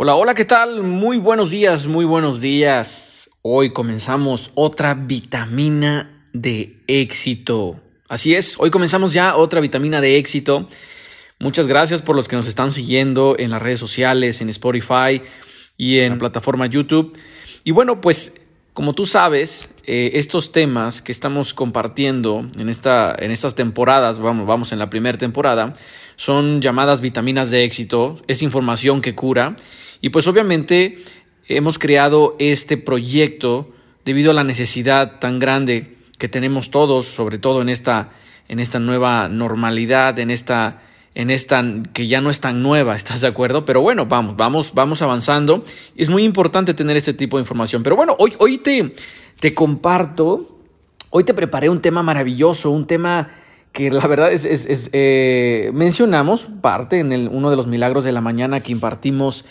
Hola, 0.00 0.14
hola, 0.14 0.36
¿qué 0.36 0.44
tal? 0.44 0.84
Muy 0.84 1.18
buenos 1.18 1.50
días, 1.50 1.88
muy 1.88 2.04
buenos 2.04 2.40
días. 2.40 3.30
Hoy 3.42 3.72
comenzamos 3.72 4.52
otra 4.54 4.94
vitamina 4.94 6.24
de 6.32 6.78
éxito. 6.86 7.80
Así 8.08 8.32
es, 8.32 8.54
hoy 8.60 8.70
comenzamos 8.70 9.12
ya 9.12 9.34
otra 9.34 9.60
vitamina 9.60 10.00
de 10.00 10.16
éxito. 10.16 10.68
Muchas 11.40 11.66
gracias 11.66 12.00
por 12.00 12.14
los 12.14 12.28
que 12.28 12.36
nos 12.36 12.46
están 12.46 12.70
siguiendo 12.70 13.34
en 13.40 13.50
las 13.50 13.60
redes 13.60 13.80
sociales, 13.80 14.40
en 14.40 14.50
Spotify 14.50 15.20
y 15.76 15.98
en 15.98 16.12
la 16.12 16.18
plataforma 16.18 16.66
YouTube. 16.66 17.18
Y 17.64 17.72
bueno, 17.72 18.00
pues 18.00 18.34
como 18.74 18.92
tú 18.92 19.04
sabes, 19.04 19.68
eh, 19.84 20.10
estos 20.14 20.52
temas 20.52 21.02
que 21.02 21.10
estamos 21.10 21.52
compartiendo 21.52 22.48
en, 22.56 22.68
esta, 22.68 23.16
en 23.18 23.32
estas 23.32 23.56
temporadas, 23.56 24.20
vamos, 24.20 24.46
vamos 24.46 24.70
en 24.70 24.78
la 24.78 24.90
primera 24.90 25.18
temporada, 25.18 25.72
son 26.14 26.62
llamadas 26.62 27.00
vitaminas 27.00 27.50
de 27.50 27.64
éxito, 27.64 28.22
es 28.28 28.42
información 28.42 29.00
que 29.00 29.16
cura 29.16 29.56
y 30.00 30.10
pues 30.10 30.26
obviamente 30.26 30.98
hemos 31.48 31.78
creado 31.78 32.36
este 32.38 32.76
proyecto 32.76 33.70
debido 34.04 34.30
a 34.30 34.34
la 34.34 34.44
necesidad 34.44 35.18
tan 35.18 35.38
grande 35.38 35.96
que 36.18 36.28
tenemos 36.28 36.70
todos, 36.70 37.06
sobre 37.06 37.38
todo 37.38 37.62
en 37.62 37.68
esta, 37.68 38.10
en 38.48 38.60
esta 38.60 38.78
nueva 38.78 39.28
normalidad, 39.28 40.18
en 40.18 40.30
esta, 40.30 40.82
en 41.14 41.30
esta 41.30 41.64
que 41.92 42.06
ya 42.06 42.20
no 42.20 42.30
es 42.30 42.40
tan 42.40 42.62
nueva, 42.62 42.96
¿estás 42.96 43.20
de 43.20 43.28
acuerdo? 43.28 43.64
Pero 43.64 43.80
bueno, 43.80 44.06
vamos, 44.06 44.36
vamos, 44.36 44.74
vamos 44.74 45.02
avanzando. 45.02 45.62
Es 45.96 46.08
muy 46.08 46.24
importante 46.24 46.74
tener 46.74 46.96
este 46.96 47.14
tipo 47.14 47.36
de 47.36 47.42
información. 47.42 47.82
Pero 47.82 47.96
bueno, 47.96 48.16
hoy, 48.18 48.34
hoy 48.38 48.58
te, 48.58 48.92
te 49.40 49.54
comparto, 49.54 50.58
hoy 51.10 51.24
te 51.24 51.34
preparé 51.34 51.68
un 51.68 51.80
tema 51.80 52.02
maravilloso, 52.02 52.70
un 52.70 52.86
tema 52.86 53.30
que 53.72 53.90
la 53.90 54.06
verdad 54.06 54.32
es, 54.32 54.44
es, 54.44 54.90
eh, 54.92 55.70
mencionamos 55.72 56.48
parte 56.60 56.98
en 56.98 57.12
el, 57.12 57.28
uno 57.28 57.50
de 57.50 57.56
los 57.56 57.66
milagros 57.66 58.04
de 58.04 58.12
la 58.12 58.20
mañana 58.20 58.60
que 58.60 58.72
impartimos 58.72 59.44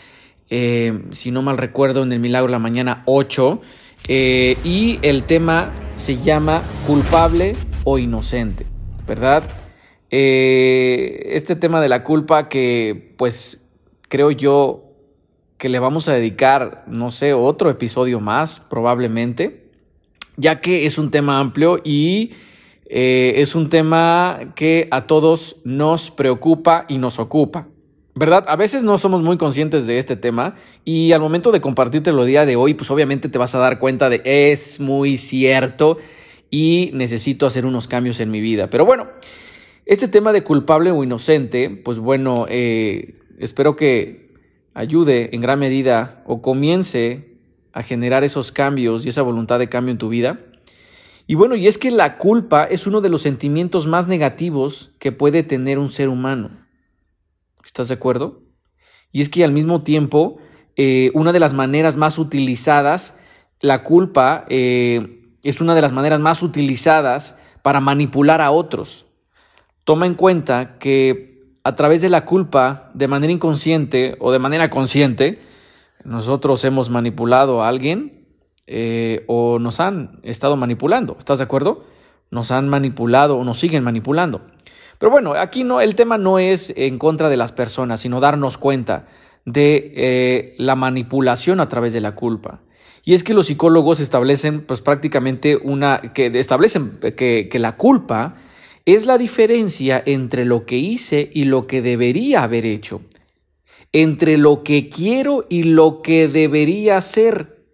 eh, 0.49 1.01
si 1.11 1.31
no 1.31 1.41
mal 1.41 1.57
recuerdo, 1.57 2.03
en 2.03 2.11
el 2.11 2.19
Milagro 2.19 2.47
de 2.47 2.53
la 2.53 2.59
Mañana 2.59 3.03
8. 3.05 3.61
Eh, 4.07 4.57
y 4.63 4.99
el 5.01 5.23
tema 5.23 5.73
se 5.95 6.17
llama 6.17 6.61
culpable 6.85 7.55
o 7.83 7.99
inocente, 7.99 8.65
¿verdad? 9.05 9.43
Eh, 10.09 11.29
este 11.31 11.55
tema 11.55 11.81
de 11.81 11.89
la 11.89 12.03
culpa 12.03 12.47
que 12.47 13.13
pues 13.17 13.67
creo 14.07 14.31
yo 14.31 14.83
que 15.57 15.67
le 15.67 15.79
vamos 15.79 16.07
a 16.07 16.13
dedicar, 16.13 16.85
no 16.87 17.11
sé, 17.11 17.33
otro 17.33 17.69
episodio 17.69 18.21
más 18.21 18.61
probablemente, 18.61 19.69
ya 20.37 20.61
que 20.61 20.85
es 20.85 20.97
un 20.97 21.11
tema 21.11 21.39
amplio 21.39 21.81
y 21.83 22.33
es 22.89 23.53
un 23.53 23.69
tema 23.69 24.53
que 24.55 24.87
a 24.91 25.07
todos 25.07 25.57
nos 25.65 26.09
preocupa 26.09 26.85
y 26.87 26.99
nos 26.99 27.19
ocupa. 27.19 27.67
¿Verdad? 28.19 28.45
A 28.47 28.55
veces 28.55 28.81
no 28.81 28.97
somos 28.97 29.21
muy 29.21 29.37
conscientes 29.37 29.85
de 29.85 29.99
este 29.99 30.15
tema 30.15 30.55
y 30.83 31.11
al 31.11 31.21
momento 31.21 31.51
de 31.51 31.61
compartirte 31.61 32.09
el 32.09 32.25
día 32.25 32.47
de 32.47 32.55
hoy, 32.55 32.73
pues 32.73 32.89
obviamente 32.89 33.29
te 33.29 33.37
vas 33.37 33.53
a 33.53 33.59
dar 33.59 33.77
cuenta 33.77 34.09
de 34.09 34.23
es 34.25 34.79
muy 34.79 35.19
cierto 35.19 35.99
y 36.49 36.89
necesito 36.95 37.45
hacer 37.45 37.63
unos 37.63 37.87
cambios 37.87 38.19
en 38.19 38.31
mi 38.31 38.41
vida. 38.41 38.71
Pero 38.71 38.85
bueno, 38.85 39.07
este 39.85 40.07
tema 40.07 40.33
de 40.33 40.43
culpable 40.43 40.89
o 40.89 41.03
inocente, 41.03 41.69
pues 41.69 41.99
bueno, 41.99 42.47
eh, 42.49 43.19
espero 43.37 43.75
que 43.75 44.33
ayude 44.73 45.35
en 45.35 45.41
gran 45.41 45.59
medida 45.59 46.23
o 46.25 46.41
comience 46.41 47.35
a 47.71 47.83
generar 47.83 48.23
esos 48.23 48.51
cambios 48.51 49.05
y 49.05 49.09
esa 49.09 49.21
voluntad 49.21 49.59
de 49.59 49.69
cambio 49.69 49.91
en 49.91 49.99
tu 49.99 50.09
vida. 50.09 50.39
Y 51.27 51.35
bueno, 51.35 51.55
y 51.55 51.67
es 51.67 51.77
que 51.77 51.91
la 51.91 52.17
culpa 52.17 52.63
es 52.63 52.87
uno 52.87 52.99
de 53.01 53.09
los 53.09 53.21
sentimientos 53.21 53.85
más 53.85 54.07
negativos 54.07 54.91
que 54.97 55.11
puede 55.11 55.43
tener 55.43 55.77
un 55.77 55.91
ser 55.91 56.09
humano. 56.09 56.65
¿Estás 57.67 57.89
de 57.89 57.95
acuerdo? 57.95 58.43
Y 59.11 59.21
es 59.21 59.27
que 59.27 59.43
al 59.43 59.51
mismo 59.51 59.83
tiempo, 59.83 60.37
eh, 60.77 61.11
una 61.13 61.33
de 61.33 61.41
las 61.41 61.53
maneras 61.53 61.97
más 61.97 62.17
utilizadas, 62.17 63.19
la 63.59 63.83
culpa 63.83 64.45
eh, 64.47 65.35
es 65.43 65.59
una 65.59 65.75
de 65.75 65.81
las 65.81 65.91
maneras 65.91 66.21
más 66.21 66.41
utilizadas 66.41 67.37
para 67.63 67.81
manipular 67.81 68.39
a 68.39 68.51
otros. 68.51 69.05
Toma 69.83 70.05
en 70.05 70.15
cuenta 70.15 70.77
que 70.79 71.57
a 71.65 71.75
través 71.75 72.01
de 72.01 72.07
la 72.07 72.23
culpa, 72.23 72.89
de 72.93 73.09
manera 73.09 73.33
inconsciente 73.33 74.15
o 74.21 74.31
de 74.31 74.39
manera 74.39 74.69
consciente, 74.69 75.41
nosotros 76.05 76.63
hemos 76.63 76.89
manipulado 76.89 77.63
a 77.63 77.67
alguien 77.67 78.29
eh, 78.65 79.25
o 79.27 79.59
nos 79.59 79.81
han 79.81 80.21
estado 80.23 80.55
manipulando. 80.55 81.17
¿Estás 81.19 81.39
de 81.39 81.43
acuerdo? 81.43 81.83
Nos 82.31 82.51
han 82.51 82.69
manipulado 82.69 83.35
o 83.37 83.43
nos 83.43 83.59
siguen 83.59 83.83
manipulando. 83.83 84.41
Pero 84.99 85.11
bueno, 85.11 85.33
aquí 85.33 85.63
no, 85.63 85.81
el 85.81 85.95
tema 85.95 86.17
no 86.17 86.39
es 86.39 86.73
en 86.75 86.97
contra 86.97 87.29
de 87.29 87.37
las 87.37 87.51
personas, 87.51 88.01
sino 88.01 88.19
darnos 88.19 88.57
cuenta 88.57 89.07
de 89.45 89.93
eh, 89.95 90.55
la 90.57 90.75
manipulación 90.75 91.59
a 91.59 91.69
través 91.69 91.93
de 91.93 92.01
la 92.01 92.15
culpa. 92.15 92.61
Y 93.03 93.13
es 93.13 93.23
que 93.23 93.33
los 93.33 93.47
psicólogos 93.47 93.99
establecen, 93.99 94.61
pues 94.61 94.81
prácticamente 94.81 95.55
una, 95.55 96.01
que 96.13 96.27
establecen 96.37 96.99
que, 97.15 97.47
que 97.49 97.59
la 97.59 97.77
culpa 97.77 98.35
es 98.85 99.05
la 99.05 99.17
diferencia 99.17 100.01
entre 100.05 100.45
lo 100.45 100.65
que 100.65 100.77
hice 100.77 101.29
y 101.33 101.45
lo 101.45 101.67
que 101.67 101.81
debería 101.81 102.43
haber 102.43 102.65
hecho, 102.65 103.01
entre 103.93 104.37
lo 104.37 104.63
que 104.63 104.89
quiero 104.89 105.45
y 105.49 105.63
lo 105.63 106.01
que 106.01 106.27
debería 106.27 106.99
ser. 107.01 107.65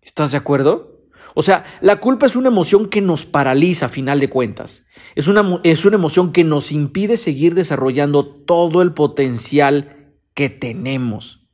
¿Estás 0.00 0.32
de 0.32 0.38
acuerdo? 0.38 0.91
O 1.34 1.42
sea, 1.42 1.64
la 1.80 1.96
culpa 1.96 2.26
es 2.26 2.36
una 2.36 2.48
emoción 2.48 2.88
que 2.88 3.00
nos 3.00 3.26
paraliza 3.26 3.86
a 3.86 3.88
final 3.88 4.20
de 4.20 4.28
cuentas. 4.28 4.84
Es 5.14 5.28
una, 5.28 5.60
es 5.64 5.84
una 5.84 5.96
emoción 5.96 6.32
que 6.32 6.44
nos 6.44 6.72
impide 6.72 7.16
seguir 7.16 7.54
desarrollando 7.54 8.26
todo 8.26 8.82
el 8.82 8.92
potencial 8.92 10.14
que 10.34 10.50
tenemos. 10.50 11.46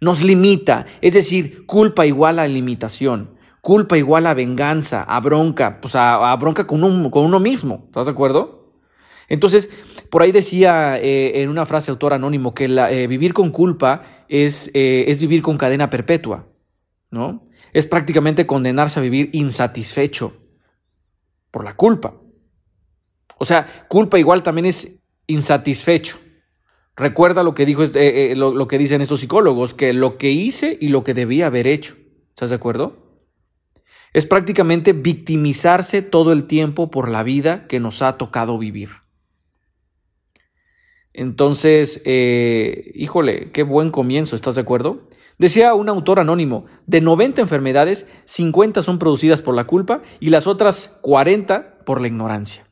Nos 0.00 0.22
limita, 0.22 0.86
es 1.00 1.14
decir, 1.14 1.66
culpa 1.66 2.06
igual 2.06 2.38
a 2.38 2.48
limitación, 2.48 3.36
culpa 3.60 3.98
igual 3.98 4.26
a 4.26 4.34
venganza, 4.34 5.02
a 5.02 5.20
bronca, 5.20 5.80
pues 5.80 5.94
a, 5.94 6.34
bronca 6.36 6.66
con 6.66 6.82
uno, 6.82 7.10
con 7.10 7.24
uno 7.24 7.40
mismo. 7.40 7.84
¿Estás 7.86 8.06
de 8.06 8.12
acuerdo? 8.12 8.60
Entonces, 9.28 9.70
por 10.10 10.22
ahí 10.22 10.32
decía 10.32 10.98
eh, 10.98 11.42
en 11.42 11.48
una 11.48 11.64
frase 11.64 11.90
autor 11.90 12.14
anónimo 12.14 12.52
que 12.52 12.68
la, 12.68 12.90
eh, 12.90 13.06
vivir 13.06 13.32
con 13.32 13.50
culpa 13.50 14.24
es, 14.28 14.70
eh, 14.74 15.04
es 15.08 15.20
vivir 15.20 15.40
con 15.40 15.56
cadena 15.56 15.88
perpetua, 15.88 16.46
¿no? 17.10 17.46
Es 17.72 17.86
prácticamente 17.86 18.46
condenarse 18.46 19.00
a 19.00 19.02
vivir 19.02 19.30
insatisfecho 19.32 20.36
por 21.50 21.64
la 21.64 21.76
culpa. 21.76 22.14
O 23.38 23.44
sea, 23.44 23.86
culpa 23.88 24.18
igual 24.18 24.42
también 24.42 24.66
es 24.66 25.02
insatisfecho. 25.26 26.18
Recuerda 26.96 27.42
lo 27.42 27.54
que, 27.54 27.64
dijo, 27.64 27.82
este, 27.82 28.32
eh, 28.32 28.36
lo, 28.36 28.52
lo 28.52 28.68
que 28.68 28.78
dicen 28.78 29.00
estos 29.00 29.20
psicólogos, 29.20 29.72
que 29.74 29.92
lo 29.92 30.18
que 30.18 30.30
hice 30.30 30.76
y 30.80 30.88
lo 30.88 31.04
que 31.04 31.14
debía 31.14 31.46
haber 31.46 31.66
hecho. 31.66 31.96
¿Estás 32.28 32.50
de 32.50 32.56
acuerdo? 32.56 32.96
Es 34.12 34.26
prácticamente 34.26 34.92
victimizarse 34.92 36.02
todo 36.02 36.32
el 36.32 36.46
tiempo 36.46 36.90
por 36.90 37.08
la 37.08 37.22
vida 37.22 37.66
que 37.68 37.80
nos 37.80 38.02
ha 38.02 38.18
tocado 38.18 38.58
vivir. 38.58 38.90
Entonces, 41.12 42.02
eh, 42.04 42.92
híjole, 42.94 43.50
qué 43.52 43.62
buen 43.62 43.90
comienzo, 43.90 44.36
¿estás 44.36 44.54
de 44.54 44.60
acuerdo? 44.60 45.08
Decía 45.40 45.72
un 45.72 45.88
autor 45.88 46.20
anónimo, 46.20 46.66
de 46.86 47.00
90 47.00 47.40
enfermedades, 47.40 48.06
50 48.26 48.82
son 48.82 48.98
producidas 48.98 49.40
por 49.40 49.54
la 49.54 49.64
culpa 49.64 50.02
y 50.20 50.28
las 50.28 50.46
otras 50.46 50.98
40 51.00 51.78
por 51.86 52.02
la 52.02 52.08
ignorancia. 52.08 52.66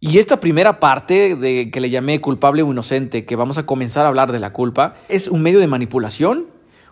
Y 0.00 0.16
esta 0.16 0.40
primera 0.40 0.80
parte 0.80 1.36
de 1.36 1.70
que 1.70 1.80
le 1.82 1.90
llamé 1.90 2.22
culpable 2.22 2.62
o 2.62 2.72
inocente, 2.72 3.26
que 3.26 3.36
vamos 3.36 3.58
a 3.58 3.66
comenzar 3.66 4.06
a 4.06 4.08
hablar 4.08 4.32
de 4.32 4.38
la 4.38 4.54
culpa, 4.54 4.94
es 5.10 5.28
un 5.28 5.42
medio 5.42 5.60
de 5.60 5.66
manipulación, 5.66 6.46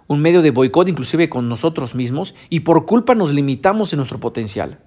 un 0.09 0.21
medio 0.21 0.43
de 0.43 0.51
boicot 0.51 0.87
inclusive 0.87 1.31
con 1.31 1.49
nosotros 1.49 1.95
mismos 1.95 2.35
y 2.51 2.61
por 2.61 2.85
culpa 2.85 3.15
nos 3.15 3.33
limitamos 3.33 3.95
en 3.95 3.97
nuestro 3.97 4.21
potencial. 4.21 4.81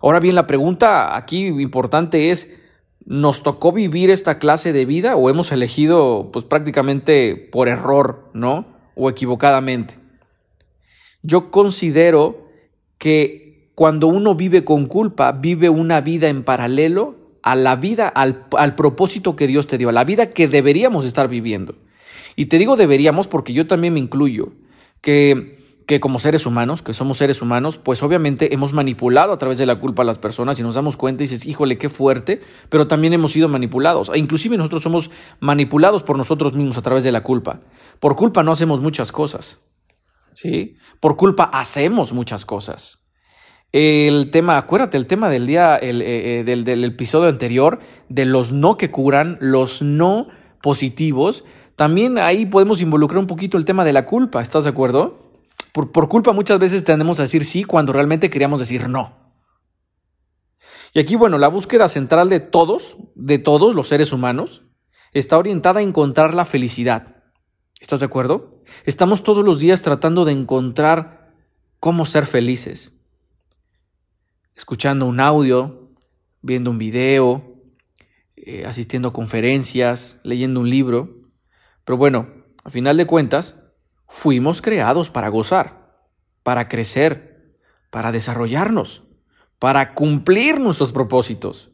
Ahora 0.00 0.20
bien, 0.20 0.36
la 0.36 0.46
pregunta 0.46 1.14
aquí 1.14 1.48
importante 1.48 2.30
es, 2.30 2.59
nos 3.06 3.42
tocó 3.42 3.72
vivir 3.72 4.10
esta 4.10 4.38
clase 4.38 4.72
de 4.72 4.84
vida 4.84 5.16
o 5.16 5.30
hemos 5.30 5.52
elegido 5.52 6.30
pues 6.32 6.44
prácticamente 6.44 7.36
por 7.36 7.68
error, 7.68 8.30
¿no? 8.34 8.66
O 8.94 9.10
equivocadamente. 9.10 9.98
Yo 11.22 11.50
considero 11.50 12.48
que 12.98 13.70
cuando 13.74 14.06
uno 14.06 14.34
vive 14.34 14.64
con 14.64 14.86
culpa, 14.86 15.32
vive 15.32 15.68
una 15.68 16.00
vida 16.00 16.28
en 16.28 16.44
paralelo 16.44 17.16
a 17.42 17.54
la 17.54 17.76
vida, 17.76 18.08
al, 18.08 18.46
al 18.56 18.74
propósito 18.74 19.36
que 19.36 19.46
Dios 19.46 19.66
te 19.66 19.78
dio, 19.78 19.88
a 19.88 19.92
la 19.92 20.04
vida 20.04 20.30
que 20.30 20.48
deberíamos 20.48 21.04
estar 21.04 21.28
viviendo. 21.28 21.74
Y 22.36 22.46
te 22.46 22.58
digo 22.58 22.76
deberíamos 22.76 23.26
porque 23.26 23.52
yo 23.52 23.66
también 23.66 23.94
me 23.94 24.00
incluyo, 24.00 24.52
que 25.00 25.59
que 25.90 25.98
como 25.98 26.20
seres 26.20 26.46
humanos, 26.46 26.82
que 26.82 26.94
somos 26.94 27.18
seres 27.18 27.42
humanos, 27.42 27.76
pues 27.76 28.00
obviamente 28.04 28.54
hemos 28.54 28.72
manipulado 28.72 29.32
a 29.32 29.38
través 29.38 29.58
de 29.58 29.66
la 29.66 29.80
culpa 29.80 30.02
a 30.02 30.04
las 30.04 30.18
personas 30.18 30.56
y 30.60 30.62
nos 30.62 30.76
damos 30.76 30.96
cuenta 30.96 31.24
y 31.24 31.26
dices, 31.26 31.44
híjole, 31.46 31.78
qué 31.78 31.88
fuerte, 31.88 32.40
pero 32.68 32.86
también 32.86 33.12
hemos 33.12 33.32
sido 33.32 33.48
manipulados. 33.48 34.08
E 34.14 34.16
inclusive 34.16 34.56
nosotros 34.56 34.84
somos 34.84 35.10
manipulados 35.40 36.04
por 36.04 36.16
nosotros 36.16 36.52
mismos 36.52 36.78
a 36.78 36.82
través 36.82 37.02
de 37.02 37.10
la 37.10 37.24
culpa. 37.24 37.62
Por 37.98 38.14
culpa 38.14 38.44
no 38.44 38.52
hacemos 38.52 38.80
muchas 38.80 39.10
cosas. 39.10 39.62
¿Sí? 40.32 40.76
Por 41.00 41.16
culpa 41.16 41.50
hacemos 41.52 42.12
muchas 42.12 42.44
cosas. 42.44 43.00
El 43.72 44.30
tema, 44.30 44.58
acuérdate, 44.58 44.96
el 44.96 45.08
tema 45.08 45.28
del 45.28 45.48
día, 45.48 45.74
el, 45.74 46.02
eh, 46.02 46.38
eh, 46.38 46.44
del, 46.44 46.62
del 46.62 46.84
episodio 46.84 47.28
anterior, 47.28 47.80
de 48.08 48.26
los 48.26 48.52
no 48.52 48.76
que 48.76 48.92
curan, 48.92 49.38
los 49.40 49.82
no 49.82 50.28
positivos, 50.62 51.42
también 51.74 52.16
ahí 52.16 52.46
podemos 52.46 52.80
involucrar 52.80 53.18
un 53.18 53.26
poquito 53.26 53.58
el 53.58 53.64
tema 53.64 53.84
de 53.84 53.92
la 53.92 54.06
culpa, 54.06 54.40
¿estás 54.40 54.62
de 54.62 54.70
acuerdo? 54.70 55.29
Por, 55.72 55.92
por 55.92 56.08
culpa 56.08 56.32
muchas 56.32 56.58
veces 56.58 56.84
tendemos 56.84 57.18
a 57.18 57.22
decir 57.22 57.44
sí 57.44 57.64
cuando 57.64 57.92
realmente 57.92 58.30
queríamos 58.30 58.60
decir 58.60 58.88
no. 58.88 59.20
Y 60.92 60.98
aquí, 60.98 61.14
bueno, 61.14 61.38
la 61.38 61.48
búsqueda 61.48 61.88
central 61.88 62.28
de 62.28 62.40
todos, 62.40 62.96
de 63.14 63.38
todos 63.38 63.74
los 63.74 63.88
seres 63.88 64.12
humanos, 64.12 64.64
está 65.12 65.38
orientada 65.38 65.80
a 65.80 65.84
encontrar 65.84 66.34
la 66.34 66.44
felicidad. 66.44 67.22
¿Estás 67.80 68.00
de 68.00 68.06
acuerdo? 68.06 68.62
Estamos 68.84 69.22
todos 69.22 69.44
los 69.44 69.60
días 69.60 69.82
tratando 69.82 70.24
de 70.24 70.32
encontrar 70.32 71.32
cómo 71.78 72.06
ser 72.06 72.26
felices. 72.26 72.92
Escuchando 74.56 75.06
un 75.06 75.20
audio, 75.20 75.90
viendo 76.42 76.70
un 76.70 76.78
video, 76.78 77.56
eh, 78.36 78.64
asistiendo 78.66 79.08
a 79.08 79.12
conferencias, 79.12 80.20
leyendo 80.24 80.60
un 80.60 80.68
libro. 80.68 81.22
Pero 81.84 81.96
bueno, 81.96 82.28
a 82.64 82.70
final 82.70 82.96
de 82.96 83.06
cuentas, 83.06 83.56
fuimos 84.10 84.60
creados 84.60 85.08
para 85.08 85.28
gozar, 85.28 85.94
para 86.42 86.68
crecer, 86.68 87.56
para 87.90 88.12
desarrollarnos, 88.12 89.04
para 89.58 89.94
cumplir 89.94 90.60
nuestros 90.60 90.92
propósitos, 90.92 91.70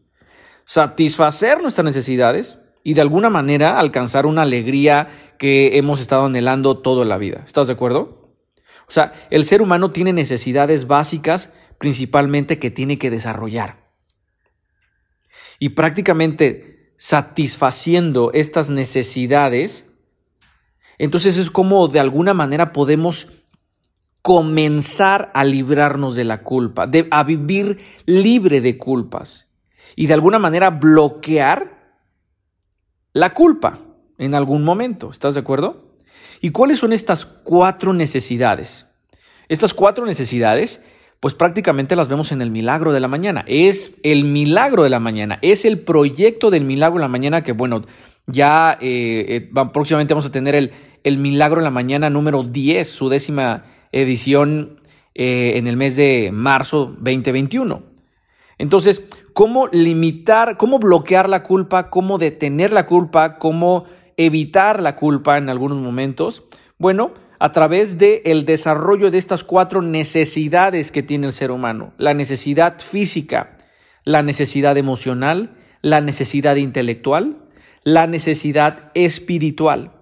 satisfacer 0.65 1.61
nuestras 1.61 1.85
necesidades 1.85 2.59
y 2.85 2.95
de 2.95 3.01
alguna 3.01 3.31
manera 3.31 3.79
alcanzar 3.79 4.27
una 4.27 4.43
alegría 4.43 5.35
que 5.39 5.77
hemos 5.77 6.01
estado 6.01 6.27
anhelando 6.27 6.79
toda 6.79 7.05
la 7.05 7.19
vida. 7.19 7.43
¿Estás 7.45 7.67
de 7.67 7.73
acuerdo? 7.73 8.37
O 8.89 8.93
sea, 8.93 9.13
el 9.31 9.45
ser 9.45 9.63
humano 9.63 9.91
tiene 9.91 10.13
necesidades 10.13 10.87
básicas 10.87 11.53
principalmente 11.79 12.59
que 12.59 12.71
tiene 12.71 12.99
que 12.99 13.11
desarrollar. 13.11 13.87
Y 15.59 15.71
prácticamente 15.71 16.95
satisfaciendo 16.99 18.31
estas 18.33 18.69
necesidades, 18.71 19.93
entonces 20.99 21.37
es 21.37 21.51
como 21.51 21.89
de 21.89 22.01
alguna 22.01 22.35
manera 22.35 22.73
podemos 22.73 23.29
comenzar 24.27 25.31
a 25.35 25.45
librarnos 25.45 26.17
de 26.17 26.25
la 26.25 26.43
culpa, 26.43 26.91
a 27.11 27.23
vivir 27.23 27.79
libre 28.07 28.61
de 28.61 28.77
culpas 28.77 29.47
y 29.95 30.09
de 30.09 30.15
alguna 30.15 30.41
manera 30.41 30.71
bloquear 30.71 31.77
la 33.13 33.35
culpa 33.35 33.79
en 34.19 34.35
algún 34.35 34.65
momento. 34.65 35.11
¿Estás 35.11 35.35
de 35.35 35.41
acuerdo? 35.41 35.87
¿Y 36.41 36.51
cuáles 36.51 36.81
son 36.81 36.93
estas 36.93 37.25
cuatro 37.25 37.93
necesidades? 37.93 38.91
Estas 39.49 39.73
cuatro 39.73 40.05
necesidades, 40.07 40.85
pues 41.21 41.35
prácticamente 41.35 41.95
las 41.95 42.09
vemos 42.09 42.33
en 42.33 42.43
el 42.43 42.51
milagro 42.51 42.93
de 42.93 43.01
la 43.01 43.09
mañana. 43.09 43.45
Es 43.47 43.97
el 44.03 44.25
milagro 44.25 44.83
de 44.83 44.91
la 44.91 44.99
mañana, 44.99 45.39
es 45.41 45.65
el 45.65 45.79
proyecto 45.79 46.51
del 46.51 46.65
milagro 46.65 46.99
de 46.99 47.05
la 47.05 47.09
mañana 47.09 47.43
que, 47.43 47.53
bueno, 47.53 47.85
ya 48.27 48.77
eh, 48.81 49.51
eh, 49.55 49.69
próximamente 49.73 50.15
vamos 50.15 50.27
a 50.27 50.33
tener 50.33 50.57
el, 50.57 50.73
el, 51.07 51.19
milagro 51.19 51.61
de 51.61 51.65
la 51.65 51.71
mañana 51.71 52.11
número 52.11 52.43
10, 52.43 52.89
su 52.89 53.09
décima 53.09 53.65
edición 53.93 54.81
eh, 55.15 55.53
en 55.57 55.67
el 55.67 55.77
mes 55.77 55.97
de 55.97 56.31
marzo 56.33 56.95
2021. 56.99 57.83
Entonces, 58.59 59.07
cómo 59.33 59.69
limitar, 59.69 60.57
cómo 60.57 60.79
bloquear 60.79 61.29
la 61.29 61.43
culpa, 61.43 61.91
cómo 61.91 62.19
detener 62.19 62.73
la 62.73 62.87
culpa, 62.87 63.39
cómo 63.39 63.85
evitar 64.17 64.81
la 64.83 64.97
culpa 64.97 65.37
en 65.37 65.49
algunos 65.49 65.79
momentos. 65.79 66.45
Bueno, 66.79 67.13
a 67.39 67.53
través 67.53 67.99
del 67.99 68.23
el 68.25 68.45
desarrollo 68.45 69.11
de 69.11 69.19
estas 69.19 69.45
cuatro 69.45 69.83
necesidades 69.83 70.91
que 70.91 71.03
tiene 71.03 71.27
el 71.27 71.33
ser 71.33 71.51
humano. 71.51 71.93
La 71.99 72.15
necesidad 72.15 72.81
física, 72.81 73.59
la 74.05 74.23
necesidad 74.23 74.77
emocional, 74.77 75.55
la 75.83 76.01
necesidad 76.01 76.57
intelectual, 76.57 77.39
la 77.83 78.07
necesidad 78.07 78.91
espiritual. 78.95 79.93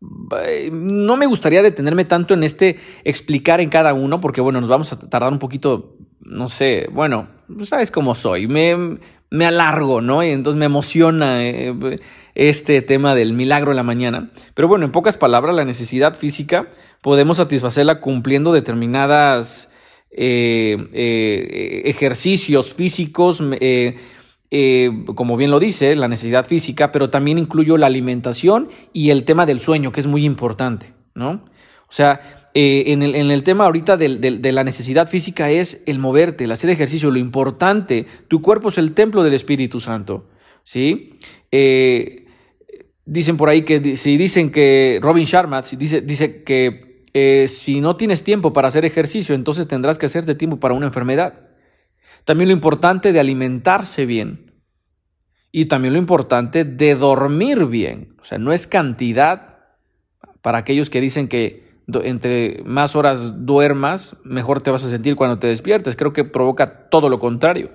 No 0.00 1.16
me 1.16 1.26
gustaría 1.26 1.62
detenerme 1.62 2.04
tanto 2.04 2.34
en 2.34 2.42
este 2.42 2.78
explicar 3.04 3.60
en 3.60 3.70
cada 3.70 3.94
uno, 3.94 4.20
porque 4.20 4.40
bueno, 4.40 4.60
nos 4.60 4.68
vamos 4.68 4.92
a 4.92 4.98
tardar 4.98 5.32
un 5.32 5.38
poquito 5.38 5.96
no 6.26 6.48
sé, 6.48 6.88
bueno, 6.92 7.28
sabes 7.64 7.90
cómo 7.90 8.14
soy, 8.14 8.48
me, 8.48 8.98
me 9.30 9.46
alargo, 9.46 10.00
¿no? 10.00 10.22
Y 10.24 10.28
entonces 10.28 10.58
me 10.58 10.66
emociona 10.66 11.46
eh, 11.46 12.00
este 12.34 12.82
tema 12.82 13.14
del 13.14 13.32
milagro 13.32 13.70
de 13.70 13.76
la 13.76 13.82
mañana. 13.82 14.30
Pero 14.54 14.68
bueno, 14.68 14.84
en 14.84 14.92
pocas 14.92 15.16
palabras, 15.16 15.54
la 15.54 15.64
necesidad 15.64 16.14
física 16.14 16.68
podemos 17.00 17.36
satisfacerla 17.36 18.00
cumpliendo 18.00 18.52
determinadas 18.52 19.70
eh, 20.10 20.76
eh, 20.92 21.82
ejercicios 21.84 22.74
físicos, 22.74 23.42
como 25.14 25.36
bien 25.36 25.50
lo 25.50 25.58
dice, 25.58 25.94
la 25.96 26.08
necesidad 26.08 26.46
física, 26.46 26.92
pero 26.92 27.10
también 27.10 27.38
incluyo 27.38 27.76
la 27.76 27.86
alimentación 27.86 28.68
y 28.92 29.10
el 29.10 29.24
tema 29.24 29.46
del 29.46 29.60
sueño, 29.60 29.92
que 29.92 30.00
es 30.00 30.06
muy 30.06 30.24
importante, 30.24 30.92
¿no? 31.14 31.44
O 31.88 31.92
sea, 31.92 32.46
eh, 32.58 32.92
en, 32.92 33.02
el, 33.02 33.42
tema 33.42 33.66
ahorita 33.66 33.98
de, 33.98 34.52
la 34.52 34.64
necesidad 34.64 35.08
física 35.08 35.50
es 35.50 35.82
el 35.84 35.98
moverte, 35.98 36.44
el 36.44 36.52
hacer 36.52 36.70
ejercicio, 36.70 37.10
lo 37.10 37.18
importante. 37.18 38.06
Tu 38.28 38.40
cuerpo 38.40 38.70
es 38.70 38.78
el 38.78 38.92
templo 38.92 39.22
del 39.22 39.34
Espíritu 39.34 39.78
Santo. 39.78 40.30
¿sí? 40.62 41.18
Eh, 41.52 42.24
dicen 43.04 43.36
por 43.36 43.50
ahí 43.50 43.60
que 43.60 43.94
si 43.94 44.16
dicen 44.16 44.50
que 44.50 44.98
Robin 45.02 45.26
Sharma 45.26 45.60
dice, 45.60 46.00
dice 46.00 46.44
que 46.44 47.04
eh, 47.12 47.46
si 47.48 47.82
no 47.82 47.96
tienes 47.96 48.24
tiempo 48.24 48.54
para 48.54 48.68
hacer 48.68 48.86
ejercicio, 48.86 49.34
entonces 49.34 49.68
tendrás 49.68 49.98
que 49.98 50.06
hacerte 50.06 50.34
tiempo 50.34 50.58
para 50.58 50.72
una 50.72 50.86
enfermedad. 50.86 51.50
También 52.24 52.48
lo 52.48 52.54
importante 52.54 53.12
de 53.12 53.20
alimentarse 53.20 54.06
bien. 54.06 54.45
Y 55.56 55.64
también 55.64 55.94
lo 55.94 55.98
importante 55.98 56.64
de 56.64 56.94
dormir 56.94 57.64
bien. 57.64 58.14
O 58.20 58.24
sea, 58.24 58.36
no 58.36 58.52
es 58.52 58.66
cantidad 58.66 59.56
para 60.42 60.58
aquellos 60.58 60.90
que 60.90 61.00
dicen 61.00 61.28
que 61.28 61.64
entre 62.04 62.62
más 62.66 62.94
horas 62.94 63.46
duermas, 63.46 64.16
mejor 64.22 64.60
te 64.60 64.70
vas 64.70 64.84
a 64.84 64.90
sentir 64.90 65.16
cuando 65.16 65.38
te 65.38 65.46
despiertes. 65.46 65.96
Creo 65.96 66.12
que 66.12 66.24
provoca 66.24 66.90
todo 66.90 67.08
lo 67.08 67.20
contrario. 67.20 67.70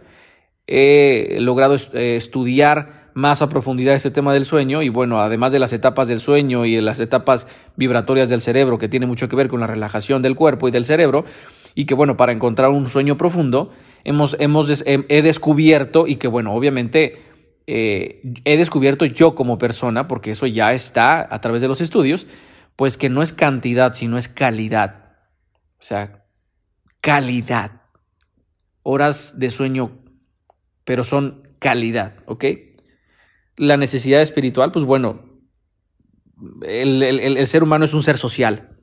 He 0.68 1.40
logrado 1.40 1.76
eh, 1.94 2.18
estudiar 2.18 3.10
más 3.16 3.42
a 3.42 3.50
profundidad 3.50 3.96
este 3.96 4.12
tema 4.12 4.32
del 4.32 4.46
sueño 4.46 4.84
y 4.84 4.90
bueno, 4.90 5.20
además 5.20 5.52
de 5.52 5.58
las 5.58 5.74
etapas 5.74 6.08
del 6.08 6.20
sueño 6.20 6.68
y 6.68 6.76
de 6.76 6.84
las 6.84 7.00
etapas 7.00 7.48
vibratorias 7.78 8.30
del 8.30 8.42
cerebro 8.42 8.78
que 8.78 8.90
tiene 8.90 9.08
mucho 9.08 9.28
que 9.28 9.36
ver 9.36 9.48
con 9.48 9.60
la 9.60 9.66
relajación 9.66 10.22
del 10.22 10.36
cuerpo 10.36 10.68
y 10.68 10.72
del 10.72 10.86
cerebro 10.86 11.26
y 11.74 11.86
que 11.86 11.96
bueno, 11.96 12.16
para 12.16 12.32
encontrar 12.32 12.70
un 12.70 12.86
sueño 12.86 13.18
profundo 13.18 13.72
hemos, 14.04 14.38
hemos 14.40 14.84
he 14.86 15.22
descubierto 15.24 16.06
y 16.06 16.18
que 16.18 16.28
bueno, 16.28 16.54
obviamente 16.54 17.31
eh, 17.74 18.22
he 18.44 18.58
descubierto 18.58 19.06
yo 19.06 19.34
como 19.34 19.58
persona, 19.58 20.10
porque 20.10 20.32
eso 20.32 20.46
ya 20.46 20.74
está 20.74 21.26
a 21.34 21.40
través 21.40 21.62
de 21.62 21.70
los 21.70 21.80
estudios, 21.80 22.28
pues 22.76 22.98
que 22.98 23.08
no 23.08 23.22
es 23.22 23.32
cantidad, 23.32 23.94
sino 23.94 24.18
es 24.18 24.28
calidad. 24.28 25.16
O 25.80 25.84
sea, 25.84 26.26
calidad. 27.00 27.84
Horas 28.84 29.40
de 29.40 29.50
sueño, 29.50 30.04
pero 30.84 31.06
son 31.06 31.48
calidad, 31.60 32.16
¿ok? 32.26 32.44
La 33.56 33.78
necesidad 33.78 34.22
espiritual, 34.22 34.74
pues 34.74 34.84
bueno, 34.84 35.40
el, 36.64 37.02
el 37.02 37.48
ser 37.48 37.64
humano 37.64 37.86
es 37.86 37.94
un 37.94 38.04
ser 38.04 38.18
social, 38.18 38.80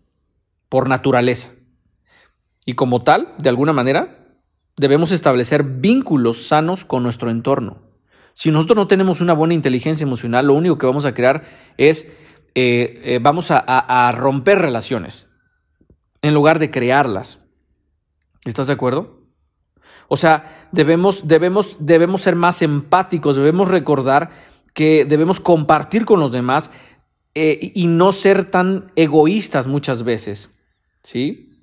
por 0.71 0.89
naturaleza. 0.89 1.51
Y 2.65 2.73
como 2.73 3.03
tal, 3.03 3.35
de 3.37 3.51
alguna 3.51 3.75
manera, 3.75 4.39
debemos 4.79 5.13
establecer 5.13 5.63
vínculos 5.63 6.47
sanos 6.47 6.87
con 6.87 7.03
nuestro 7.03 7.31
entorno. 7.31 7.88
Si 8.39 8.53
nosotros 8.53 8.77
no 8.77 8.87
tenemos 8.87 9.21
una 9.21 9.33
buena 9.33 9.55
inteligencia 9.55 10.05
emocional, 10.05 10.47
lo 10.47 10.55
único 10.55 10.79
que 10.79 10.87
vamos 10.87 11.05
a 11.07 11.13
crear 11.13 11.43
es 11.77 12.13
eh, 12.55 13.01
eh, 13.03 13.19
vamos 13.21 13.51
a, 13.51 14.13
romper 14.13 14.61
relaciones 14.61 15.29
en 16.23 16.35
lugar 16.35 16.61
de 16.61 16.71
crearlas. 16.71 17.41
¿Estás 18.45 18.69
de 18.69 18.75
acuerdo? 18.75 19.25
O 20.07 20.17
sea, 20.17 20.69
debemos, 20.71 21.27
debemos, 21.27 21.79
debemos 21.81 22.23
ser 22.23 22.37
más 22.37 22.63
empáticos, 22.63 23.35
debemos 23.35 23.67
recordar 23.67 24.31
que 24.73 25.05
debemos 25.05 25.41
compartir 25.41 26.05
con 26.05 26.21
los 26.21 26.31
demás 26.31 26.71
eh, 27.35 27.59
y 27.75 27.89
no 27.89 28.13
ser 28.13 28.53
tan 28.53 28.93
egoístas 28.95 29.67
muchas 29.67 30.05
veces. 30.05 30.55
¿Sí? 31.03 31.61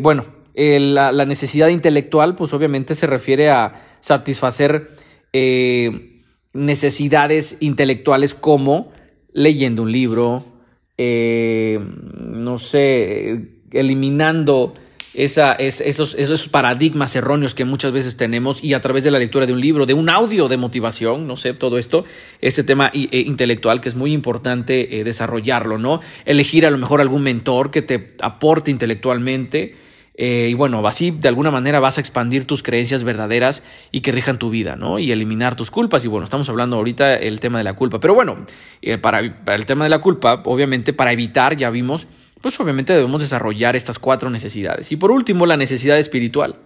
bueno, 0.00 0.24
la, 0.52 1.12
la, 1.12 1.24
necesidad 1.26 1.68
intelectual, 1.68 2.34
pues 2.34 2.52
obviamente 2.52 2.96
se 2.96 3.06
refiere 3.06 3.50
a 3.50 3.96
satisfacer 4.00 4.96
necesidades 6.52 7.56
intelectuales 7.60 8.34
como 8.34 8.92
leyendo 9.32 9.82
un 9.82 9.92
libro, 9.92 10.44
eh, 10.98 11.78
no 12.18 12.58
sé, 12.58 13.48
eliminando 13.70 14.74
esa, 15.14 15.52
esos, 15.54 16.14
esos, 16.14 16.48
paradigmas 16.48 17.16
erróneos 17.16 17.54
que 17.54 17.64
muchas 17.64 17.90
veces 17.92 18.16
tenemos 18.16 18.62
y 18.62 18.74
a 18.74 18.80
través 18.80 19.02
de 19.02 19.10
la 19.10 19.18
lectura 19.18 19.46
de 19.46 19.52
un 19.52 19.60
libro, 19.60 19.86
de 19.86 19.94
un 19.94 20.08
audio 20.08 20.48
de 20.48 20.56
motivación, 20.56 21.26
no 21.26 21.36
sé, 21.36 21.52
todo 21.52 21.78
esto, 21.78 22.04
este 22.40 22.62
tema 22.62 22.90
eh, 22.94 23.24
intelectual 23.26 23.80
que 23.80 23.88
es 23.88 23.96
muy 23.96 24.12
importante 24.12 24.98
eh, 24.98 25.04
desarrollarlo, 25.04 25.78
¿no? 25.78 26.00
Elegir 26.24 26.64
a 26.64 26.70
lo 26.70 26.78
mejor 26.78 27.00
algún 27.00 27.22
mentor 27.22 27.70
que 27.70 27.82
te 27.82 28.14
aporte 28.20 28.70
intelectualmente. 28.70 29.74
Eh, 30.22 30.48
y 30.50 30.54
bueno, 30.54 30.86
así 30.86 31.12
de 31.12 31.28
alguna 31.28 31.50
manera 31.50 31.80
vas 31.80 31.96
a 31.96 32.02
expandir 32.02 32.44
tus 32.44 32.62
creencias 32.62 33.04
verdaderas 33.04 33.62
y 33.90 34.02
que 34.02 34.12
rijan 34.12 34.38
tu 34.38 34.50
vida, 34.50 34.76
¿no? 34.76 34.98
Y 34.98 35.12
eliminar 35.12 35.56
tus 35.56 35.70
culpas. 35.70 36.04
Y 36.04 36.08
bueno, 36.08 36.24
estamos 36.24 36.46
hablando 36.50 36.76
ahorita 36.76 37.16
el 37.16 37.40
tema 37.40 37.56
de 37.56 37.64
la 37.64 37.72
culpa. 37.72 38.00
Pero 38.00 38.14
bueno, 38.14 38.44
eh, 38.82 38.98
para, 38.98 39.20
el 39.20 39.64
tema 39.64 39.84
de 39.84 39.88
la 39.88 40.00
culpa, 40.00 40.42
obviamente 40.44 40.92
para 40.92 41.12
evitar, 41.12 41.56
ya 41.56 41.70
vimos, 41.70 42.06
pues 42.42 42.60
obviamente 42.60 42.92
debemos 42.92 43.22
desarrollar 43.22 43.76
estas 43.76 43.98
cuatro 43.98 44.28
necesidades. 44.28 44.92
Y 44.92 44.96
por 44.96 45.10
último, 45.10 45.46
la 45.46 45.56
necesidad 45.56 45.98
espiritual. 45.98 46.56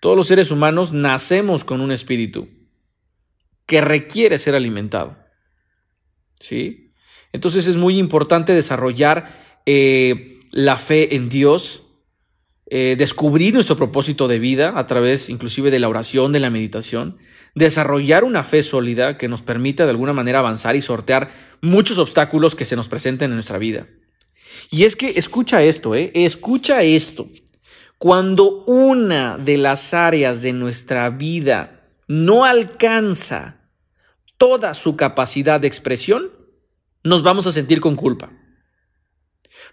Todos 0.00 0.16
los 0.16 0.26
seres 0.26 0.50
humanos 0.50 0.92
nacemos 0.92 1.62
con 1.62 1.80
un 1.80 1.92
espíritu 1.92 2.48
que 3.66 3.80
requiere 3.80 4.38
ser 4.38 4.56
alimentado. 4.56 5.16
¿Sí? 6.40 6.92
Entonces 7.32 7.68
es 7.68 7.76
muy 7.76 7.96
importante 8.00 8.52
desarrollar 8.52 9.62
eh, 9.66 10.40
la 10.50 10.74
fe 10.78 11.14
en 11.14 11.28
Dios, 11.28 11.84
eh, 12.74 12.96
descubrir 12.96 13.52
nuestro 13.52 13.76
propósito 13.76 14.28
de 14.28 14.38
vida 14.38 14.72
a 14.76 14.86
través 14.86 15.28
inclusive 15.28 15.70
de 15.70 15.78
la 15.78 15.90
oración, 15.90 16.32
de 16.32 16.40
la 16.40 16.48
meditación, 16.48 17.18
desarrollar 17.54 18.24
una 18.24 18.44
fe 18.44 18.62
sólida 18.62 19.18
que 19.18 19.28
nos 19.28 19.42
permita 19.42 19.84
de 19.84 19.90
alguna 19.90 20.14
manera 20.14 20.38
avanzar 20.38 20.74
y 20.74 20.80
sortear 20.80 21.30
muchos 21.60 21.98
obstáculos 21.98 22.54
que 22.54 22.64
se 22.64 22.74
nos 22.74 22.88
presenten 22.88 23.30
en 23.30 23.36
nuestra 23.36 23.58
vida. 23.58 23.88
Y 24.70 24.84
es 24.84 24.96
que 24.96 25.18
escucha 25.18 25.62
esto, 25.62 25.94
¿eh? 25.94 26.12
escucha 26.14 26.82
esto. 26.82 27.28
Cuando 27.98 28.64
una 28.64 29.36
de 29.36 29.58
las 29.58 29.92
áreas 29.92 30.40
de 30.40 30.54
nuestra 30.54 31.10
vida 31.10 31.90
no 32.08 32.46
alcanza 32.46 33.68
toda 34.38 34.72
su 34.72 34.96
capacidad 34.96 35.60
de 35.60 35.68
expresión, 35.68 36.30
nos 37.04 37.22
vamos 37.22 37.46
a 37.46 37.52
sentir 37.52 37.82
con 37.82 37.96
culpa. 37.96 38.32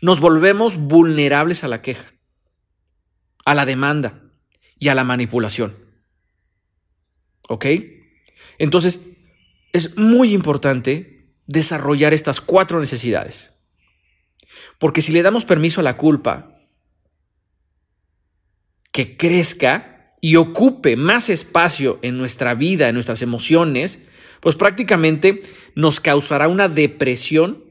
Nos 0.02 0.20
volvemos 0.20 0.76
vulnerables 0.76 1.64
a 1.64 1.70
la 1.70 1.82
queja 1.82 2.19
a 3.50 3.56
la 3.56 3.66
demanda 3.66 4.22
y 4.78 4.90
a 4.90 4.96
la 4.96 5.04
manipulación. 5.04 5.76
¿Ok? 7.48 7.66
Entonces, 8.60 9.02
es 9.74 9.98
muy 9.98 10.34
importante 10.34 11.34
desarrollar 11.48 12.14
estas 12.14 12.42
cuatro 12.42 12.80
necesidades. 12.80 13.56
Porque 14.78 15.02
si 15.02 15.12
le 15.14 15.24
damos 15.24 15.46
permiso 15.46 15.82
a 15.82 15.84
la 15.84 15.98
culpa 15.98 16.60
que 18.92 19.18
crezca 19.18 20.06
y 20.22 20.36
ocupe 20.36 20.96
más 20.96 21.32
espacio 21.32 21.98
en 22.04 22.20
nuestra 22.20 22.54
vida, 22.54 22.88
en 22.88 22.94
nuestras 22.94 23.24
emociones, 23.24 24.00
pues 24.42 24.58
prácticamente 24.58 25.42
nos 25.74 26.00
causará 26.00 26.48
una 26.48 26.70
depresión 26.70 27.64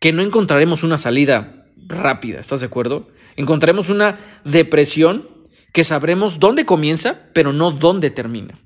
que 0.00 0.12
no 0.12 0.22
encontraremos 0.22 0.82
una 0.82 0.96
salida 0.96 1.66
rápida, 1.76 2.40
¿estás 2.40 2.60
de 2.60 2.66
acuerdo? 2.66 3.10
Encontraremos 3.36 3.90
una 3.90 4.18
depresión 4.44 5.28
que 5.72 5.84
sabremos 5.84 6.38
dónde 6.38 6.64
comienza, 6.64 7.30
pero 7.32 7.52
no 7.52 7.72
dónde 7.72 8.10
termina. 8.10 8.58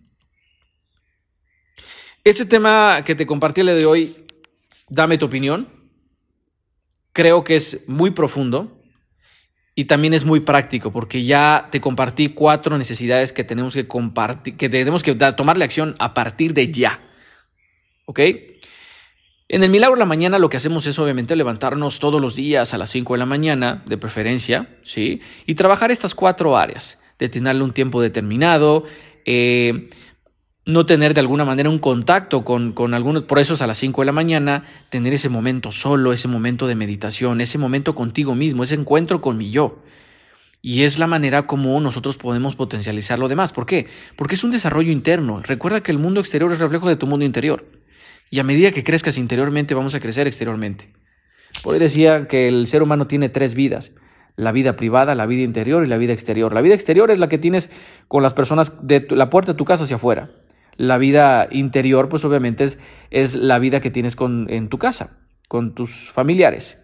Este 2.25 2.45
tema 2.45 3.03
que 3.05 3.15
te 3.15 3.27
compartí 3.27 3.63
el 3.63 3.69
de 3.69 3.87
hoy, 3.87 4.27
dame 4.91 5.17
tu 5.17 5.27
opinión. 5.27 5.69
Creo 7.13 7.45
que 7.45 7.57
es 7.57 7.89
muy 7.89 8.11
profundo 8.11 8.83
y 9.75 9.87
también 9.87 10.13
es 10.13 10.25
muy 10.25 10.41
práctico 10.41 10.93
porque 10.93 11.25
ya 11.25 11.69
te 11.71 11.81
compartí 11.81 12.29
cuatro 12.29 12.77
necesidades 12.77 13.33
que 13.33 13.45
tenemos 13.45 13.75
que 13.75 13.89
compartir, 13.89 14.57
que 14.57 14.69
tenemos 14.69 15.03
que 15.03 15.15
tomarle 15.15 15.65
acción 15.65 15.95
a 15.99 16.13
partir 16.13 16.53
de 16.53 16.71
ya. 16.71 17.01
¿Ok? 18.05 18.21
En 19.51 19.63
el 19.63 19.71
Milagro 19.71 19.95
de 19.95 20.01
la 20.01 20.05
Mañana 20.05 20.39
lo 20.39 20.51
que 20.51 20.59
hacemos 20.59 20.87
es 20.87 20.99
obviamente 20.99 21.35
levantarnos 21.35 22.01
todos 22.01 22.21
los 22.21 22.37
días 22.37 22.75
a 22.75 22.79
las 22.79 22.91
5 22.91 23.15
de 23.15 23.19
la 23.19 23.25
mañana, 23.25 23.83
de 23.87 23.97
preferencia, 23.97 24.77
¿sí? 24.83 25.23
Y 25.47 25.55
trabajar 25.55 25.91
estas 25.91 26.15
cuatro 26.15 26.59
áreas, 26.59 26.99
de 27.19 27.63
un 27.63 27.73
tiempo 27.73 28.03
determinado, 28.03 28.85
eh, 29.25 29.89
no 30.67 30.85
tener 30.85 31.15
de 31.15 31.21
alguna 31.21 31.47
manera 31.47 31.71
un 31.71 31.79
contacto 31.79 32.45
con, 32.45 32.73
con 32.73 32.93
algunos, 32.93 33.23
por 33.23 33.39
eso 33.39 33.55
es 33.55 33.63
a 33.63 33.67
las 33.67 33.79
5 33.79 34.03
de 34.03 34.07
la 34.07 34.13
mañana, 34.13 34.65
tener 34.91 35.15
ese 35.15 35.31
momento 35.31 35.73
solo, 35.73 36.13
ese 36.13 36.29
momento 36.29 36.67
de 36.67 36.75
meditación, 36.75 37.41
ese 37.41 37.57
momento 37.57 37.95
contigo 37.95 38.35
mismo, 38.35 38.65
ese 38.65 38.75
encuentro 38.75 39.23
con 39.23 39.39
mi 39.39 39.51
yo. 39.51 39.83
Y 40.61 40.83
es 40.83 40.99
la 40.99 41.07
manera 41.07 41.47
como 41.47 41.81
nosotros 41.81 42.19
podemos 42.19 42.55
potencializar 42.55 43.19
lo 43.19 43.29
demás. 43.29 43.55
¿Por 43.55 43.65
qué? 43.65 43.87
Porque 44.15 44.35
es 44.35 44.45
un 44.45 44.51
desarrollo 44.51 44.93
interno. 44.93 45.41
Recuerda 45.43 45.83
que 45.83 45.93
el 45.93 45.99
mundo 45.99 46.21
exterior 46.21 46.53
es 46.53 46.59
reflejo 46.59 46.87
de 46.87 46.97
tu 46.97 47.07
mundo 47.07 47.25
interior. 47.25 47.78
Y 48.31 48.41
a 48.41 48.45
medida 48.45 48.73
que 48.73 48.85
crezcas 48.85 49.19
interiormente, 49.19 49.75
vamos 49.75 49.95
a 49.95 50.01
crecer 50.01 50.27
exteriormente. 50.27 50.93
Por 51.63 51.75
ahí 51.75 51.81
decía 51.81 52.29
que 52.29 52.49
el 52.49 52.67
ser 52.67 52.83
humano 52.83 53.07
tiene 53.07 53.29
tres 53.29 53.55
vidas. 53.55 53.95
La 54.37 54.53
vida 54.53 54.77
privada, 54.77 55.15
la 55.15 55.27
vida 55.27 55.43
interior 55.43 55.85
y 55.85 55.89
la 55.89 55.97
vida 55.97 56.13
exterior. 56.13 56.53
La 56.53 56.61
vida 56.61 56.75
exterior 56.75 57.11
es 57.11 57.19
la 57.19 57.29
que 57.29 57.39
tienes 57.39 57.71
con 58.07 58.23
las 58.23 58.35
personas 58.35 58.87
de 58.87 59.07
la 59.11 59.31
puerta 59.31 59.53
de 59.53 59.59
tu 59.59 59.65
casa 59.65 59.85
hacia 59.85 59.97
afuera. 59.97 60.31
La 60.77 60.99
vida 60.99 61.49
interior, 61.51 62.09
pues 62.09 62.25
obviamente 62.25 62.65
es, 62.65 62.79
es 63.11 63.35
la 63.35 63.59
vida 63.59 63.81
que 63.81 63.91
tienes 63.91 64.15
con, 64.15 64.47
en 64.49 64.69
tu 64.69 64.79
casa, 64.79 65.19
con 65.49 65.75
tus 65.75 66.11
familiares. 66.13 66.79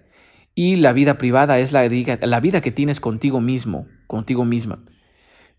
Y 0.56 0.76
la 0.76 0.92
vida 0.92 1.16
privada 1.18 1.60
es 1.60 1.72
la, 1.72 1.88
la 1.88 2.40
vida 2.40 2.60
que 2.60 2.72
tienes 2.72 2.98
contigo 3.00 3.40
mismo, 3.40 3.86
contigo 4.06 4.44
misma. 4.44 4.82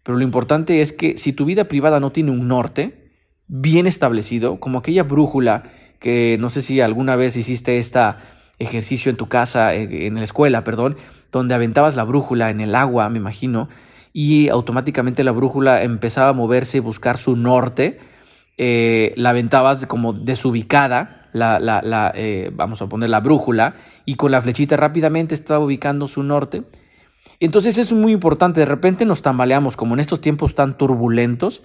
Pero 0.04 0.18
lo 0.18 0.24
importante 0.24 0.82
es 0.82 0.92
que 0.92 1.18
si 1.18 1.32
tu 1.34 1.46
vida 1.46 1.70
privada 1.70 2.00
no 2.00 2.12
tiene 2.12 2.32
un 2.32 2.48
norte, 2.48 3.05
bien 3.48 3.88
establecido, 3.88 4.60
como 4.60 4.80
aquella 4.80 5.04
brújula 5.04 5.64
que 6.00 6.38
no 6.40 6.50
sé 6.50 6.62
si 6.62 6.82
alguna 6.82 7.16
vez 7.16 7.38
hiciste 7.38 7.78
este 7.78 8.00
ejercicio 8.60 9.10
en 9.10 9.18
tu 9.18 9.28
casa, 9.28 9.74
eh, 9.74 10.08
en 10.08 10.16
la 10.16 10.24
escuela, 10.24 10.64
perdón, 10.64 10.98
donde 11.32 11.56
aventabas 11.56 11.96
la 11.96 12.04
brújula 12.04 12.50
en 12.50 12.62
el 12.62 12.76
agua, 12.76 13.10
me 13.10 13.18
imagino, 13.18 13.70
y 14.14 14.50
automáticamente 14.50 15.24
la 15.24 15.32
brújula 15.32 15.84
empezaba 15.84 16.30
a 16.30 16.34
moverse 16.34 16.78
y 16.78 16.82
buscar 16.82 17.18
su 17.18 17.36
norte, 17.36 18.00
eh, 18.58 19.14
la 19.18 19.32
aventabas 19.32 19.86
como 19.86 20.14
desubicada, 20.14 21.28
la, 21.34 21.60
la, 21.60 22.14
eh, 22.16 22.50
vamos 22.54 22.82
a 22.82 22.88
poner 22.88 23.10
la 23.10 23.20
brújula, 23.20 23.76
y 24.06 24.16
con 24.16 24.32
la 24.32 24.42
flechita 24.42 24.78
rápidamente 24.78 25.36
estaba 25.36 25.60
ubicando 25.60 26.08
su 26.08 26.24
norte. 26.24 26.64
Entonces 27.42 27.78
es 27.78 27.92
muy 27.92 28.14
importante, 28.14 28.62
de 28.62 28.66
repente 28.66 29.04
nos 29.04 29.22
tambaleamos, 29.22 29.76
como 29.76 29.96
en 29.96 30.00
estos 30.00 30.22
tiempos 30.22 30.56
tan 30.56 30.78
turbulentos, 30.78 31.62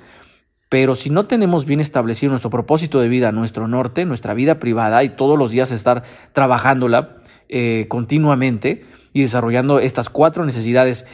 pero 0.71 0.95
si 0.95 1.11
no 1.11 1.27
tenemos 1.27 1.67
bien 1.67 1.81
establecido 1.81 2.31
nuestro 2.31 2.49
propósito 2.49 3.01
de 3.01 3.09
vida, 3.09 3.33
nuestro 3.33 3.67
norte, 3.67 4.07
nuestra 4.07 4.35
vida 4.35 4.61
privada 4.61 5.03
y 5.03 5.11
todos 5.11 5.37
los 5.37 5.51
días 5.51 5.73
estar 5.73 6.05
trabajándola 6.33 7.17
eh, 7.49 7.87
continuamente 7.89 8.85
y 9.13 9.23
desarrollando 9.23 9.81
estas 9.81 10.09
cuatro 10.09 10.47
necesidades 10.47 11.07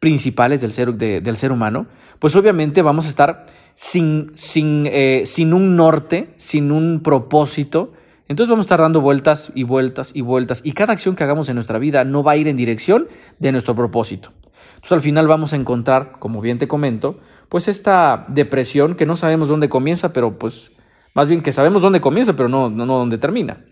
principales 0.00 0.60
del 0.60 0.72
ser, 0.72 1.52
humano, 1.52 1.86
pues 2.18 2.34
obviamente 2.34 2.82
vamos 2.82 3.06
a 3.06 3.08
estar 3.08 3.44
sin, 3.76 4.32
sin, 4.34 4.88
eh, 4.90 5.22
sin 5.26 5.54
un 5.54 5.76
norte, 5.76 6.34
sin 6.36 6.72
un 6.72 7.00
propósito. 7.00 7.92
Entonces 8.26 8.50
vamos 8.50 8.64
a 8.64 8.66
estar 8.66 8.80
dando 8.80 9.00
vueltas 9.00 9.52
y 9.54 9.62
vueltas 9.62 10.10
y 10.12 10.22
vueltas 10.22 10.60
y 10.64 10.72
cada 10.72 10.92
acción 10.92 11.14
que 11.14 11.22
hagamos 11.22 11.48
en 11.48 11.54
nuestra 11.54 11.78
vida 11.78 12.02
no 12.02 12.24
va 12.24 12.32
a 12.32 12.36
ir 12.36 12.48
en 12.48 12.56
dirección 12.56 13.06
de 13.38 13.52
nuestro 13.52 13.76
propósito. 13.76 14.32
Entonces 14.74 14.92
al 14.92 15.00
final 15.02 15.28
vamos 15.28 15.52
a 15.52 15.56
encontrar, 15.56 16.18
como 16.18 16.40
bien 16.40 16.58
te 16.58 16.66
comento, 16.66 17.20
pues 17.54 17.68
esta 17.68 18.24
depresión 18.26 18.96
que 18.96 19.06
no 19.06 19.14
sabemos 19.14 19.48
dónde 19.48 19.68
comienza, 19.68 20.12
pero 20.12 20.38
pues 20.40 20.72
más 21.14 21.28
bien 21.28 21.40
que 21.40 21.52
sabemos 21.52 21.82
dónde 21.82 22.00
comienza, 22.00 22.34
pero 22.34 22.48
no, 22.48 22.68
no, 22.68 22.84
dónde 22.84 23.16
termina. 23.16 23.64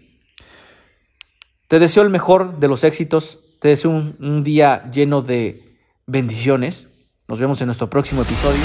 Te 1.66 1.80
deseo 1.80 2.04
el 2.04 2.08
mejor 2.08 2.60
de 2.60 2.68
los 2.68 2.84
éxitos, 2.84 3.40
te 3.58 3.66
deseo 3.66 3.90
un 3.90 4.44
día 4.44 4.88
lleno 4.92 5.20
de 5.20 5.80
bendiciones. 6.06 6.90
Nos 7.26 7.40
vemos 7.40 7.60
en 7.60 7.66
nuestro 7.66 7.90
próximo 7.90 8.22
episodio. 8.22 8.62